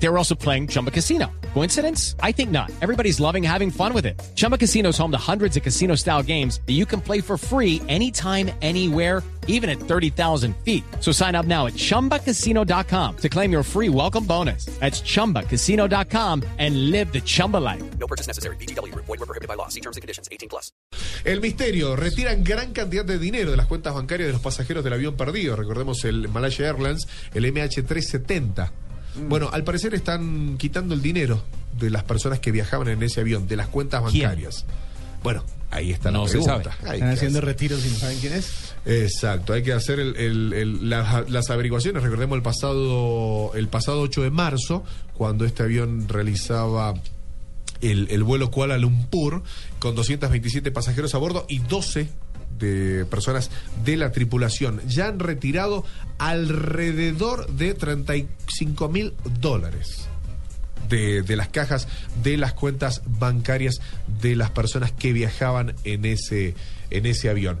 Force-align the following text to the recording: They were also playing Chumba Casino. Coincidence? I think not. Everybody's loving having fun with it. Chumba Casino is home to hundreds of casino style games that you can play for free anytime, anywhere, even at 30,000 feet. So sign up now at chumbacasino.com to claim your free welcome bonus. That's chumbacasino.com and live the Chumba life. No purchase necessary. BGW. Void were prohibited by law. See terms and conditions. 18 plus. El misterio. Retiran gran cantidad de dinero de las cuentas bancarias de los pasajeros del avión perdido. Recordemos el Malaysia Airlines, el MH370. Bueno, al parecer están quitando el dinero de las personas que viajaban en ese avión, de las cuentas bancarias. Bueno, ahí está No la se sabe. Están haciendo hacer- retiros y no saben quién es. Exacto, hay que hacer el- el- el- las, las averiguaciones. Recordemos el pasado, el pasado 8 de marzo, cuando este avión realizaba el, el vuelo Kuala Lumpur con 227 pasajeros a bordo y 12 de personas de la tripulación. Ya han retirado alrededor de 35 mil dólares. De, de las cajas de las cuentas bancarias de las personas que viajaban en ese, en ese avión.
They 0.00 0.08
were 0.08 0.18
also 0.18 0.34
playing 0.34 0.68
Chumba 0.68 0.90
Casino. 0.90 1.30
Coincidence? 1.54 2.14
I 2.22 2.32
think 2.32 2.50
not. 2.50 2.70
Everybody's 2.80 3.18
loving 3.18 3.42
having 3.42 3.70
fun 3.70 3.92
with 3.92 4.06
it. 4.06 4.20
Chumba 4.36 4.56
Casino 4.56 4.90
is 4.90 4.98
home 4.98 5.10
to 5.10 5.18
hundreds 5.18 5.56
of 5.56 5.62
casino 5.62 5.96
style 5.96 6.22
games 6.22 6.60
that 6.66 6.74
you 6.74 6.86
can 6.86 7.00
play 7.00 7.20
for 7.20 7.36
free 7.36 7.82
anytime, 7.88 8.50
anywhere, 8.62 9.22
even 9.48 9.68
at 9.68 9.80
30,000 9.80 10.54
feet. 10.58 10.84
So 11.00 11.10
sign 11.10 11.34
up 11.34 11.46
now 11.46 11.66
at 11.66 11.72
chumbacasino.com 11.72 13.16
to 13.16 13.28
claim 13.28 13.50
your 13.50 13.64
free 13.64 13.88
welcome 13.88 14.24
bonus. 14.24 14.66
That's 14.78 15.00
chumbacasino.com 15.00 16.44
and 16.58 16.90
live 16.90 17.12
the 17.12 17.20
Chumba 17.20 17.56
life. 17.56 17.82
No 17.98 18.06
purchase 18.06 18.28
necessary. 18.28 18.56
BGW. 18.56 18.94
Void 18.94 19.08
were 19.08 19.26
prohibited 19.26 19.48
by 19.48 19.54
law. 19.54 19.68
See 19.68 19.80
terms 19.80 19.96
and 19.96 20.02
conditions. 20.02 20.28
18 20.30 20.48
plus. 20.48 20.70
El 21.24 21.40
misterio. 21.40 21.96
Retiran 21.96 22.44
gran 22.44 22.72
cantidad 22.72 23.04
de 23.04 23.18
dinero 23.18 23.50
de 23.50 23.56
las 23.56 23.66
cuentas 23.66 23.94
bancarias 23.94 24.28
de 24.28 24.32
los 24.34 24.42
pasajeros 24.42 24.84
del 24.84 24.92
avión 24.92 25.16
perdido. 25.16 25.56
Recordemos 25.56 26.04
el 26.04 26.28
Malaysia 26.28 26.68
Airlines, 26.68 27.08
el 27.34 27.46
MH370. 27.46 28.70
Bueno, 29.28 29.50
al 29.52 29.64
parecer 29.64 29.94
están 29.94 30.56
quitando 30.58 30.94
el 30.94 31.02
dinero 31.02 31.42
de 31.78 31.90
las 31.90 32.04
personas 32.04 32.40
que 32.40 32.50
viajaban 32.52 32.88
en 32.88 33.02
ese 33.02 33.20
avión, 33.20 33.46
de 33.48 33.56
las 33.56 33.68
cuentas 33.68 34.02
bancarias. 34.02 34.64
Bueno, 35.22 35.44
ahí 35.70 35.90
está 35.90 36.10
No 36.10 36.24
la 36.24 36.28
se 36.30 36.42
sabe. 36.42 36.64
Están 36.94 37.10
haciendo 37.10 37.38
hacer- 37.38 37.44
retiros 37.44 37.84
y 37.84 37.90
no 37.90 37.96
saben 37.96 38.18
quién 38.20 38.32
es. 38.34 38.74
Exacto, 38.86 39.52
hay 39.52 39.62
que 39.62 39.72
hacer 39.72 39.98
el- 40.00 40.16
el- 40.16 40.52
el- 40.52 40.90
las, 40.90 41.28
las 41.30 41.50
averiguaciones. 41.50 42.02
Recordemos 42.02 42.36
el 42.36 42.42
pasado, 42.42 43.52
el 43.54 43.68
pasado 43.68 44.00
8 44.00 44.22
de 44.22 44.30
marzo, 44.30 44.84
cuando 45.14 45.44
este 45.44 45.62
avión 45.64 46.08
realizaba 46.08 46.94
el, 47.80 48.08
el 48.10 48.22
vuelo 48.24 48.50
Kuala 48.50 48.78
Lumpur 48.78 49.42
con 49.78 49.94
227 49.94 50.70
pasajeros 50.72 51.14
a 51.14 51.18
bordo 51.18 51.44
y 51.48 51.58
12 51.60 52.08
de 52.58 53.04
personas 53.06 53.50
de 53.84 53.96
la 53.96 54.12
tripulación. 54.12 54.80
Ya 54.86 55.06
han 55.06 55.18
retirado 55.18 55.84
alrededor 56.18 57.48
de 57.50 57.74
35 57.74 58.88
mil 58.88 59.14
dólares. 59.40 60.08
De, 60.88 61.20
de 61.20 61.36
las 61.36 61.48
cajas 61.48 61.86
de 62.22 62.38
las 62.38 62.54
cuentas 62.54 63.02
bancarias 63.04 63.80
de 64.22 64.36
las 64.36 64.50
personas 64.50 64.90
que 64.90 65.12
viajaban 65.12 65.74
en 65.84 66.06
ese, 66.06 66.54
en 66.88 67.04
ese 67.04 67.28
avión. 67.28 67.58